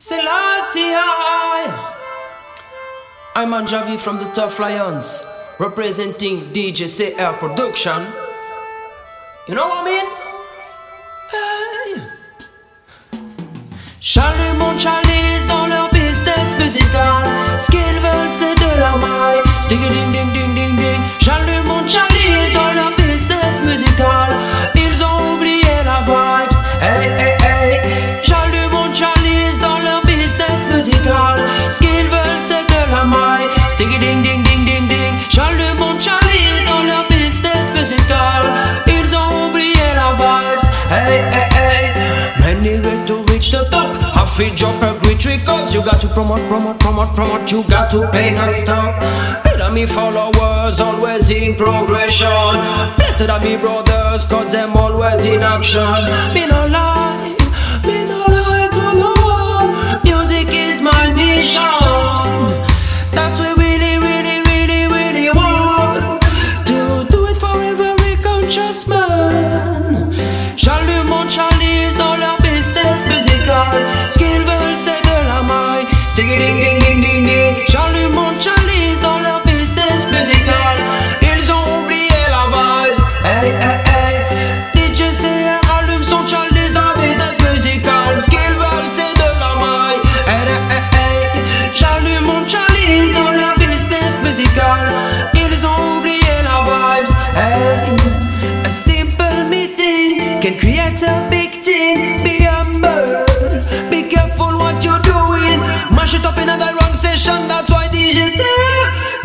[0.00, 1.92] Selassie I.
[3.34, 5.24] I'm Anjavi from the Tough Lions,
[5.58, 8.06] representing DJ C-AIR Production.
[9.48, 10.06] You know what I mean?
[11.32, 12.02] Hey.
[13.98, 17.58] J'allume mon chalice dans leur business musical.
[17.58, 19.42] Ce qu'ils veulent, c'est de la maille.
[19.62, 20.37] Stiggy ding ding.
[40.88, 42.38] Hey, hey, hey.
[42.40, 43.94] Many way to reach the top.
[44.16, 45.74] Half it drop a great records.
[45.74, 47.52] You got to promote, promote, promote, promote.
[47.52, 48.98] You got to pay non-stop.
[49.44, 52.56] Better me followers, always in progression.
[52.96, 55.82] Blessed are me brothers, cause them always in action.
[56.32, 56.57] Me no
[100.40, 102.22] can create a big thing.
[102.22, 103.26] Be humble,
[103.90, 105.58] be careful what you're doing.
[105.90, 108.58] Mash it up in another wrong session, that's why DJ say,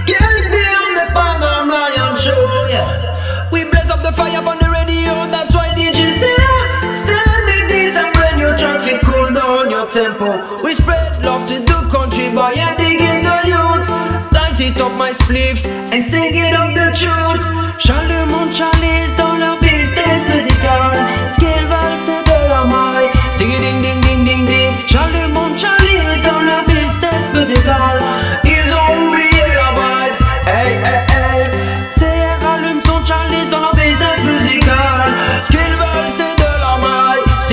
[0.10, 3.50] Girls be on the Panam Lion Show, yeah.
[3.52, 6.38] We blaze up the fire on the radio, that's why DJ say,
[6.98, 10.64] Send me this and when your traffic cool down your tempo.
[10.64, 13.86] We spread love to the country boy and dig into youth.
[14.34, 15.62] Light it up my spliff
[15.94, 17.46] and sing it up the truth.
[17.78, 19.14] J'allume mon chalice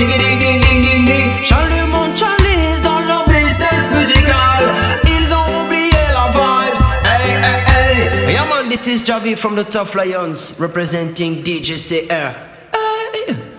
[0.01, 1.43] Stiggy ding ding ding ding ding.
[1.43, 4.73] J'allume mon chalice dans leur business musical.
[5.03, 6.81] Ils ont oublié la vibes.
[7.05, 8.33] Hey, hey, hey.
[8.33, 12.33] Yeah, man, this is Jahvie from the Tough Lions representing DJ C-AIR.
[12.73, 13.50] Hey.